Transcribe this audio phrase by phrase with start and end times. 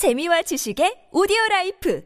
[0.00, 2.02] 재미와 지식의 오디오 라이프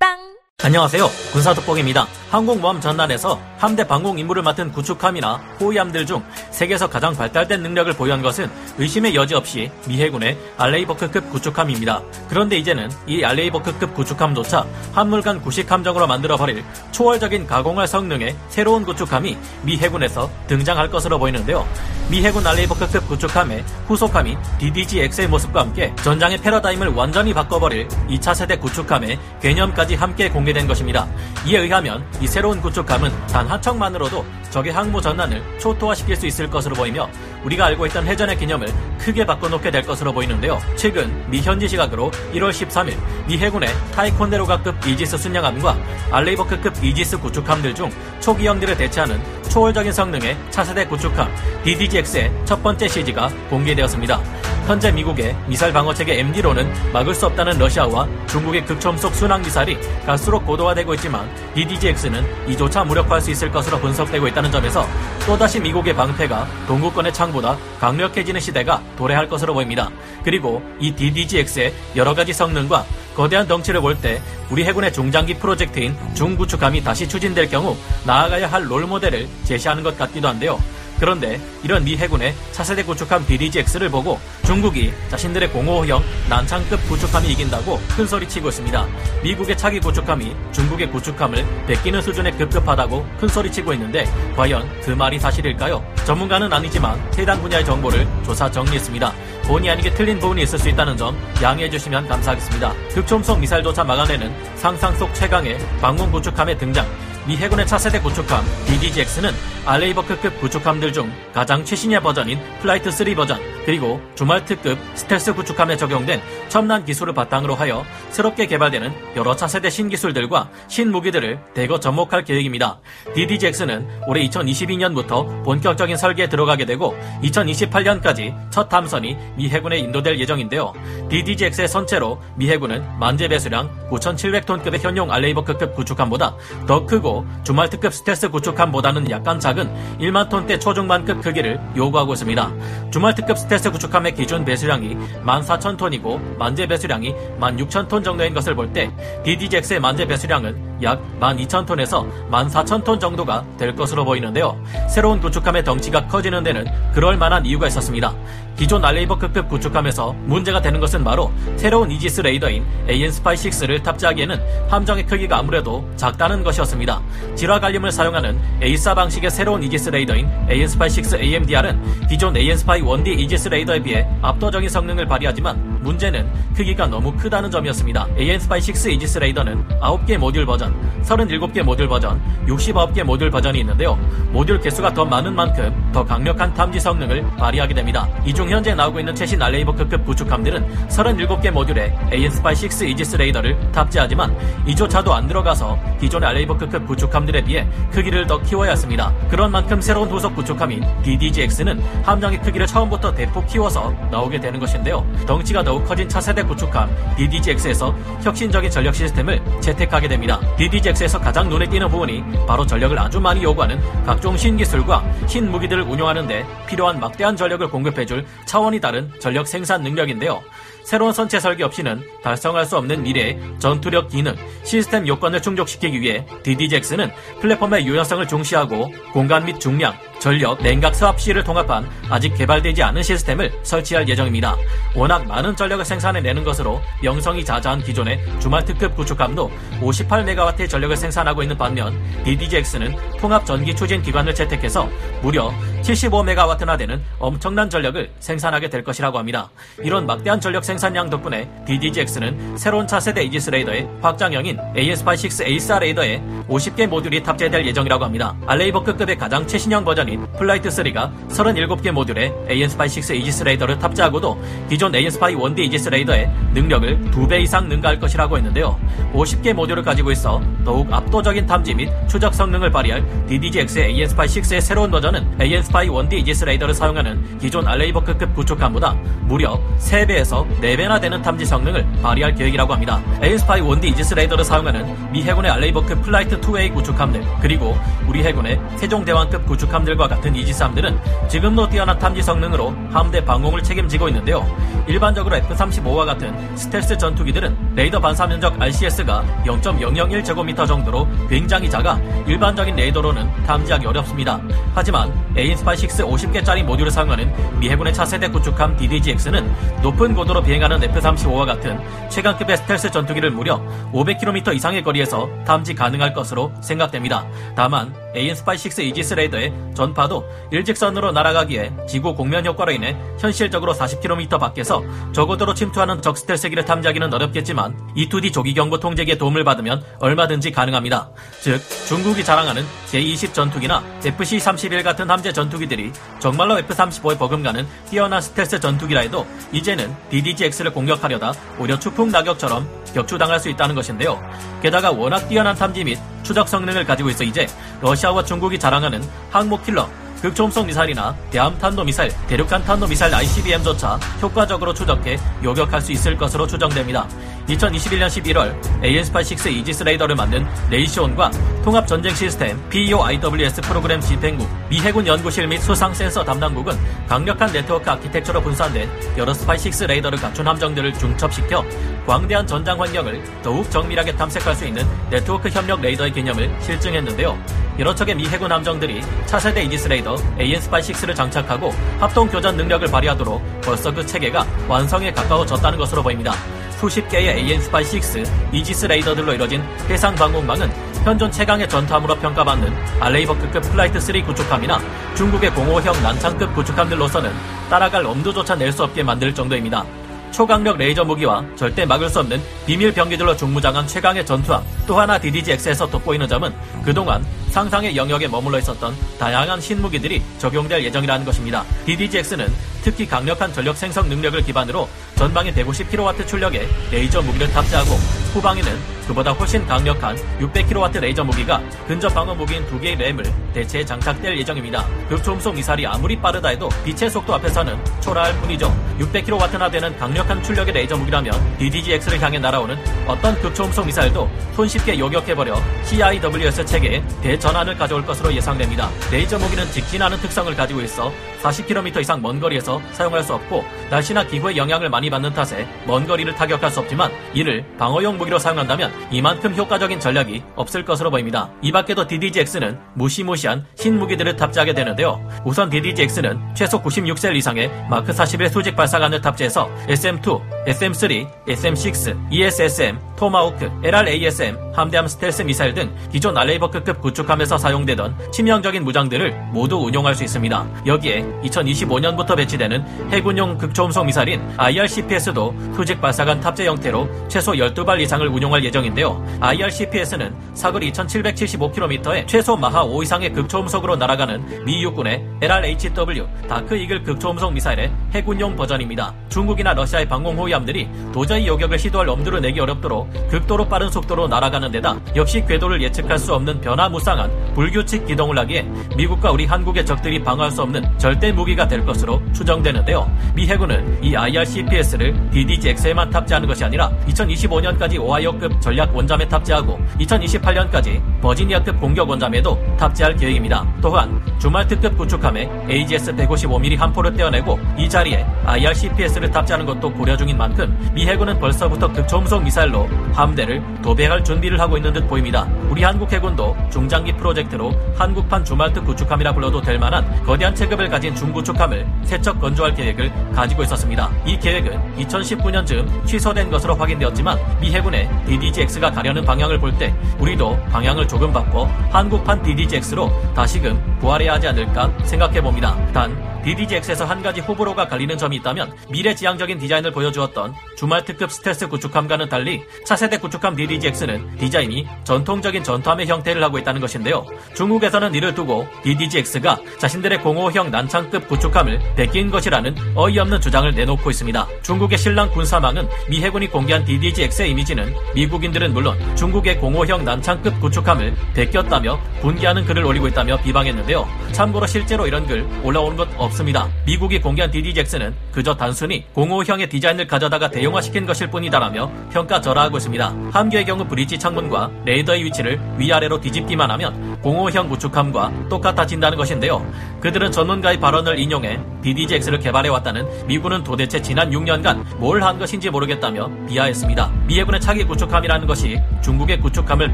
[0.00, 0.16] 팟빵
[0.64, 1.04] 안녕하세요.
[1.30, 2.06] 군사독복입니다.
[2.30, 8.50] 항공모함 전단에서 함대 방공 임무를 맡은 구축함이나 호위함들 중 세계에서 가장 발달된 능력을 보유한 것은
[8.76, 12.02] 의심의 여지 없이 미 해군의 알레이버크급 구축함입니다.
[12.28, 16.62] 그런데 이제는 이 알레이버크급 구축함조차 한물간 구식 함정으로 만들어버릴
[16.92, 21.66] 초월적인 가공할 성능의 새로운 구축함이 미 해군에서 등장할 것으로 보이는데요.
[22.10, 29.18] 미 해군 알레이버크급 구축함의 후속함인 DDG-X의 모습과 함께 전장의 패러다임을 완전히 바꿔버릴 이 차세대 구축함의
[29.40, 31.06] 개념까지 함께 공개된 것입니다.
[31.46, 37.08] 이에 의하면 이 새로운 구축함은 단한 척만으로도 적의 항모 전란을 초토화시킬 수 있을 것으로 보이며
[37.44, 38.68] 우리가 알고 있던 해전의 개념을
[38.98, 40.58] 크게 바꿔놓게 될 것으로 보이는데요.
[40.74, 45.76] 최근 미 현지 시각으로 1월 13일 미 해군의 타이콘데로가급 이지스 순양함과
[46.10, 47.90] 알레이버크급 이지스 구축함들 중
[48.20, 51.32] 초기형들을 대체하는 초월적인 성능의 차세대 구축함
[51.64, 54.20] DDGX의 첫 번째 CG가 공개되었습니다.
[54.68, 60.44] 현재 미국의 미사일 방어 체계 MD로는 막을 수 없다는 러시아와 중국의 극초음속 순항 미사일이 갈수록
[60.44, 64.86] 고도화되고 있지만 DDGX는 이조차 무력화할 수 있을 것으로 분석되고 있다는 점에서
[65.24, 69.90] 또다시 미국의 방패가 동구권의 창보다 강력해지는 시대가 도래할 것으로 보입니다.
[70.22, 72.84] 그리고 이 DDGX의 여러 가지 성능과
[73.16, 74.20] 거대한 덩치를 볼 때
[74.50, 80.60] 우리 해군의 중장기 프로젝트인 중구축함이 다시 추진될 경우 나아가야 할 롤모델을 제시하는 것 같기도 한데요.
[81.00, 88.48] 그런데 이런 미 해군의 차세대 구축함 DDGX를 보고 중국이 자신들의 공호형 난창급 구축함이 이긴다고 큰소리치고
[88.48, 88.86] 있습니다.
[89.22, 94.04] 미국의 차기 구축함이 중국의 구축함을 베끼는 수준에 급급하다고 큰소리치고 있는데
[94.36, 95.84] 과연 그 말이 사실일까요?
[96.04, 99.12] 전문가는 아니지만 해당 분야의 정보를 조사 정리했습니다.
[99.44, 102.72] 본의 아니게 틀린 부분이 있을 수 있다는 점 양해해 주시면 감사하겠습니다.
[102.94, 106.86] 극초음속 미사일조차 막아내는 상상 속 최강의 방공 구축함의 등장
[107.28, 109.30] 미 해군의 차세대 구축함 DDGX는
[109.66, 116.86] 알레이버크급 구축함들 중 가장 최신의 버전인 Flight 3 버전 그리고 줌왈트급 스텔스 구축함에 적용된 첨단
[116.86, 122.80] 기술을 바탕으로 하여 새롭게 개발되는 여러 차세대 신기술들과 신무기들을 대거 접목할 계획입니다.
[123.14, 130.72] DDGX는 올해 2022년부터 본격적인 설계에 들어가게 되고 2028년까지 첫 함선이 미 해군에 인도될 예정인데요.
[131.10, 136.34] DDGX의 선체로 미 해군은 만재 배수량 9,700톤급의 현용 알레이버크급 구축함보다
[136.66, 142.90] 더 크고 줌왈트급 스텔스 구축함보다는 약간 작은 1만 톤대 초중반급 크기를 요구하고 있습니다.
[142.90, 148.90] 줌왈트급 스텔스 구축함의 기준 배수량이 14,000톤이고 만재 배수량이 16,000톤 정도인 것을 볼 때
[149.24, 154.56] DDGX의 만재 배수량은 약 12,000톤에서 14,000톤 정도가 될 것으로 보이는데요.
[154.88, 158.14] 새로운 구축함의 덩치가 커지는 데는 그럴 만한 이유가 있었습니다.
[158.56, 165.88] 기존 알레이버크급 구축함에서 문제가 되는 것은 바로 새로운 이지스 레이더인 AN-SPY-6를 탑재하기에는 함정의 크기가 아무래도
[165.94, 167.00] 작다는 것이었습니다.
[167.36, 174.08] 질화 갈륨을 사용하는 AESA 방식의 새로운 이지스 레이더인 AN-SPY-6 AMDR은 기존 AN-SPY-1D 이지스 레이더에 비해
[174.22, 178.08] 압도적인 성능을 발휘하지만 문제는 크기가 너무 크다는 점이었습니다.
[178.18, 183.98] AN-SPY-6 이지스 레이더는 9개 모듈 버전, 37개 모듈 버전, 69개 모듈 버전이 있는데요.
[184.30, 188.06] 모듈 개수가 더 많은 만큼 더 강력한 탐지 성능을 발휘하게 됩니다.
[188.26, 195.14] 이 중 현재 나오고 있는 최신 알레이버크급 구축함들은 37개 모듈에 AN-SPY-6 이지스 레이더를 탑재하지만 이조차도
[195.14, 199.12] 안 들어가서 기존의 알레이버크급 구축함들에 비해 크기를 더 키워야 했습니다.
[199.30, 205.04] 그런 만큼 새로운 후속 구축함인 DDGX는 함정의 크기를 처음부터 대폭 키워서 나오게 되는 것인데요.
[205.26, 210.40] 덩치가 더욱 커진 차세대 구축함 DDGX에서 혁신적인 전력 시스템을 채택하게 됩니다.
[210.56, 216.98] DDGX에서 가장 눈에 띄는 부분이 바로 전력을 아주 많이 요구하는 각종 신기술과 신무기들을 운용하는데 필요한
[216.98, 220.42] 막대한 전력을 공급해줄 차원이 다른 전력 생산 능력인데요.
[220.88, 224.34] 새로운 선체 설계 없이는 달성할 수 없는 미래의 전투력 기능,
[224.64, 227.10] 시스템 요건을 충족시키기 위해 DDGX는
[227.42, 233.52] 플랫폼의 유연성을 중시하고 공간 및 중량, 전력, 냉각 수압 시를 통합한 아직 개발되지 않은 시스템을
[233.64, 234.56] 설치할 예정입니다.
[234.96, 239.50] 워낙 많은 전력을 생산해내는 것으로 명성이 자자한 기존의 줌왈트급 구축함도
[239.82, 241.94] 58메가와트의 전력을 생산하고 있는 반면
[242.24, 244.88] DDGX는 통합 전기 추진 기관을 채택해서
[245.20, 245.52] 무려
[245.88, 249.50] 75메가와트나 되는 엄청난 전력을 생산하게 될 것이라고 합니다.
[249.82, 256.86] 이런 막대한 전력 생산량 덕분에 DDGX는 새로운 차세대 이지스 레이더의 확장형인 AN-SPY-6 AESA 레이더에 50개
[256.86, 258.36] 모듈이 탑재될 예정이라고 합니다.
[258.46, 265.58] 알레이버크급의 가장 최신형 버전인 Flight 3가 37개 모듈에 AN-SPY-6 이지스 레이더를 탑재하고도 기존 AN-SPY 1D
[265.60, 268.78] 이지스 레이더의 능력을 2배 이상 능가할 것이라고 했는데요.
[269.12, 275.40] 50개 모듈을 가지고 있어 더욱 압도적인 탐지 및 추적 성능을 발휘할 DDGX의 AN-SPY-6의 새로운 버전은
[275.40, 282.34] AN-SPY 1D 이지스 레이더를 사용하는 기존 알레이버크급 구축함보다 무려 3배에서 4배나 되는 탐지 성능을 발휘할
[282.34, 283.00] 계획이라고 합니다.
[283.22, 287.76] AN-SPY 1D 이지스 레이더를 사용하는 미 해군의 알레이버크급 Flight 2A 구축함들 그리고
[288.08, 290.98] 우리 해군의 세종대왕급 구축함들과 같은 이지스함들은
[291.28, 294.44] 지금도 뛰어난 탐지 성능으로 함대 방공을 책임지고 있는데요.
[294.88, 303.44] 일반적으로 F-35와 같은 스텔스 전투기들은 레이더 반사 면적 RCS가 0.001제곱미터 정도로 굉장히 작아 일반적인 레이더로는
[303.44, 304.40] 탐지하기 어렵습니다.
[304.74, 311.78] 하지만 AN-SPY-6 50개짜리 모듈을 사용하는 미 해군의 차세대 구축함 DDGX는 높은 고도로 비행하는 F-35와 같은
[312.08, 313.60] 최강급의 스텔스 전투기를 무려
[313.92, 317.26] 500km 이상의 거리에서 탐지 가능할 것으로 생각됩니다.
[317.54, 324.82] 다만 에인스파6 이지스 레이더의 전파도 일직선으로 날아가기에 지구 공면 효과로 인해 현실적으로 40km 밖에서
[325.12, 331.10] 저고도로 침투하는 적 스텔스기를 탐지하기는 어렵겠지만 E2D 조기 경보 통제기의 도움을 받으면 얼마든지 가능합니다.
[331.40, 339.00] 즉 중국이 자랑하는 J-20 전투기나 FC-31 같은 함재 전투기들이 정말로 F-35에 버금가는 뛰어난 스텔스 전투기라
[339.00, 344.20] 해도 이제는 DDGX를 공격하려다 오히려 추풍 낙엽처럼 격추당할 수 있다는 것인데요.
[344.62, 347.46] 게다가 워낙 뛰어난 탐지 및 추적 성능을 가지고 있어 이제
[347.80, 349.88] 러시아와 중국이 자랑하는 항모 킬러
[350.20, 356.46] 극초음속 미사일이나 대함 탄도 미사일, 대륙간 탄도 미사일 ICBM조차 효과적으로 추적해 요격할 수 있을 것으로
[356.46, 357.08] 추정됩니다.
[357.48, 361.30] 2021년 11월 AN-SPY-6 이지스 레이더를 만든 레이시온과
[361.64, 366.74] 통합 전쟁 시스템 PEO-IWS 프로그램 집행국, 미 해군 연구실 및 수상 센서 담당국은
[367.08, 371.64] 강력한 네트워크 아키텍처로 분산된 여러 SPY-6 레이더를 갖춘 함정들을 중첩시켜
[372.06, 377.38] 광대한 전장 환경을 더욱 정밀하게 탐색할 수 있는 네트워크 협력 레이더의 개념을 실증했는데요.
[377.78, 383.92] 여러 척의 미 해군 함정들이 차세대 이지스 레이더 AN-SPY-6를 장착하고 합동 교전 능력을 발휘하도록 벌써
[383.92, 386.34] 그 체계가 완성에 가까워졌다는 것으로 보입니다.
[386.78, 390.70] 수십 개의 AN-SPY-6 이지스 레이더들로 이뤄진 해상 방공망은
[391.04, 394.78] 현존 최강의 전투함으로 평가받는 알레이버크급 Flight 3 구축함이나
[395.16, 397.32] 중국의 공오오형 난창급 구축함들로서는
[397.68, 399.84] 따라갈 엄두조차 낼 수 없게 만들 정도입니다.
[400.30, 405.88] 초강력 레이저 무기와 절대 막을 수 없는 비밀 병기들로 중무장한 최강의 전투함 또 하나 DDGX에서
[405.88, 406.54] 돋보이는 점은
[406.84, 411.64] 그동안 상상의 영역에 머물러 있었던 다양한 신무기들이 적용될 예정이라는 것입니다.
[411.86, 412.48] DDGX는
[412.82, 417.90] 특히 강력한 전력 생성 능력을 기반으로 전방에 150kW 출력의 레이저 무기를 탑재하고
[418.34, 423.24] 후방에는 그보다 훨씬 강력한 600kW 레이저 무기가 근접 방어 무기인 두 개의 램을
[423.54, 424.86] 대체해 장착될 예정입니다.
[425.08, 428.74] 극초음속 미사일이 아무리 빠르다 해도 빛의 속도 앞에서는 초라할 뿐이죠.
[429.00, 436.66] 600kW나 되는 강력한 출력의 레이저 무기라면 DDGX를 향해 날아오는 어떤 극초음속 미사일도 손쉽게 요격해버려 CIWS
[436.66, 438.90] 체계에 대 전환을 가져올 것으로 예상됩니다.
[439.10, 441.12] 레이저 무기는 직진하는 특성을 가지고 있어
[441.42, 446.34] 40km 이상 먼 거리에서 사용할 수 없고 날씨나 기후의 영향을 많이 받는 탓에 먼 거리를
[446.34, 451.50] 타격할 수 없지만 이를 방어용 무기로 사용한다면 이만큼 효과적인 전략이 없을 것으로 보입니다.
[451.62, 455.20] 이 밖에도 DDGX는 무시무시한 신무기들을 탑재하게 되는데요.
[455.44, 463.70] 우선 DDGX는 최소 96셀 이상의 마크 41 수직 발사관을 탑재해서 SM2, SM3, SM6, ESSM, 토마호크,
[463.84, 470.66] LRASM, 함대함 스텔스 미사일 등 기존 알레이버크급 구축함에서 사용되던 치명적인 무장들을 모두 운용할 수 있습니다.
[470.86, 478.64] 여기에 2025년부터 배치되는 해군용 극초음속 미사일인 IRCPS도 수직 발사관 탑재 형태로 최소 12발 이상을 운용할
[478.64, 479.22] 예정인데요.
[479.40, 487.52] IRCPS는 사거리 2775km에 최소 마하 5 이상의 극초음속으로 날아가는 미 육군의 LRHW Dark Eagle 극초음속
[487.52, 489.12] 미사일의 해군용 버전입니다.
[489.28, 494.98] 중국이나 러시아의 방공 호위함들이 도저히 요격을 시도할 엄두를 내기 어렵도록 극도로 빠른 속도로 날아가는 데다
[495.14, 498.66] 역시 궤도를 예측할 수 없는 변화무쌍한 불규칙 기동을 하기에
[498.96, 503.10] 미국과 우리 한국의 적들이 방어할 수 없는 절대 무기가 될 것으로 추정되는데요.
[503.34, 511.80] 미 해군은 이 IRCPS를 DDGX에만 탑재하는 것이 아니라 2025년까지 오하이오급 전략 원잠에 탑재하고 2028년까지 버지니아급
[511.80, 513.66] 공격 원잠에도 탑재할 계획입니다.
[513.80, 520.36] 또한 주말 특급 구축함에 AGS 155mm 함포를 떼어내고 이 자리에 IRCPS를 탑재하는 것도 고려 중인
[520.36, 525.48] 만큼 미 해군은 벌써부터 극초음속 미사일로 함대를 도배할 준비를 하고 있는 듯 보입니다.
[525.70, 531.86] 우리 한국 해군도 중장기 프로젝트로 한국판 주말특 구축함이라 불러도 될 만한 거대한 체급을 가진 중구축함을
[532.04, 534.10] 세척 건조할 계획을 가지고 있었습니다.
[534.26, 540.58] 이 계획은 2019년 즈음 취소된 것으로 확인되었지만 미 해군의 DDGX가 가려는 방향을 볼 때 우리도
[540.70, 545.76] 방향을 조금 바꿔 한국판 DDGX로 다시금 부활해야 하지 않을까 생각해 봅니다.
[545.92, 552.28] 단 DDGX에서 한 가지 호불호가 갈리는 점이 있다면 미래지향적인 디자인을 보여주었던 주말 특급 스텔스 구축함과는
[552.28, 557.26] 달리 차세대 구축함 DDGX는 디자인이 전통적인 전투함의 형태를 하고 있다는 것인데요.
[557.54, 564.46] 중국에서는 이를 두고 DDGX가 자신들의 공호형 난창급 구축함을 베낀 것이라는 어이없는 주장을 내놓고 있습니다.
[564.62, 571.14] 중국의 신랑 군사망은 미 해군이 공개한 DDGX의 이미지는 미국인 외국인들은 물론 중국의 공호형 난창급 구축함을
[571.34, 574.08] 베꼈다며 분개하는 글을 올리고 있다며 비방했는데요.
[574.32, 576.68] 참고로 실제로 이런 글 올라오는 것 없습니다.
[576.86, 583.14] 미국이 공개한 DDJX는 그저 단순히 공호형의 디자인을 가져다가 대용 화시킨 것일 뿐이다라며 평가 절하하고 있습니다.
[583.32, 589.64] 함교의 경우 브릿지 창문과 레이더의 위치를 위아래로 뒤집기만 하면 공호형 구축함과 똑같아진다는 것인데요.
[590.00, 597.10] 그들은 전문가의 발언을 인용해 DDGX를 개발해왔다는 미군은 도대체 지난 6년간 뭘 한 것인지 모르겠다며 비하했습니다.
[597.26, 599.92] 미 해군의 차기 구축함이라는 것이 중국의 구축함을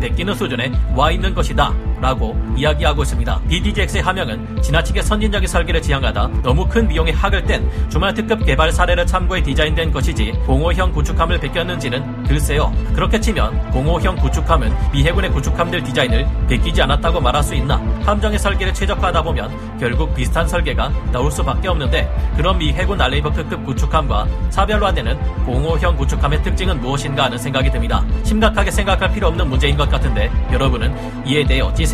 [0.00, 1.72] 베끼는 수준에 와 있는 것이다.
[2.04, 3.40] 라고 이야기하고 있습니다.
[3.48, 9.06] DDGX의 함명은 지나치게 선진적인 설계를 지향하다 너무 큰 비용에 학을 뗀 주말 특급 개발 사례를
[9.06, 12.70] 참고해 디자인된 것이지 공호형 구축함을 베꼈는지는 글쎄요.
[12.94, 17.76] 그렇게 치면 공호형 구축함은 미 해군의 구축함들 디자인을 베끼지 않았다고 말할 수 있나?
[18.04, 24.28] 함정의 설계를 최적화하다 보면 결국 비슷한 설계가 나올 수밖에 없는데 그럼 미 해군 알레이버크급 구축함과
[24.50, 28.04] 차별화되는 공호형 구축함의 특징은 무엇인가 하는 생각이 듭니다.
[28.24, 31.93] 심각하게 생각할 필요 없는 문제인 것 같은데 여러분은 이에 대해 어찌